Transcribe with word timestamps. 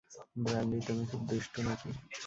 Brandy, 0.35 0.77
তুমি 0.87 1.03
খুব 1.05 1.21
দুষ্টু 1.29 1.59
নাকি? 1.61 1.89